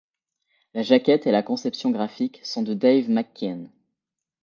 La 0.73 0.81
jaquette 0.81 1.27
et 1.27 1.31
la 1.31 1.43
conception 1.43 1.91
graphique 1.91 2.39
sont 2.43 2.63
de 2.63 2.73
Dave 2.73 3.07
McKean. 3.07 3.69